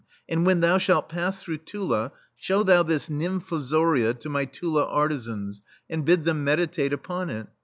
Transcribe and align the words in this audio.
And 0.27 0.47
when 0.47 0.61
thou 0.61 0.79
shalt 0.79 1.09
pass 1.09 1.43
through 1.43 1.59
Tula, 1.59 2.11
show 2.35 2.63
thou 2.63 2.81
this 2.81 3.07
nymfozoria 3.07 4.19
to 4.21 4.29
my 4.29 4.45
Tula 4.45 4.83
artisans, 4.87 5.61
and 5.91 6.03
bid 6.03 6.23
them 6.23 6.43
meditate 6.43 6.91
upon 6.91 7.29
it. 7.29 7.45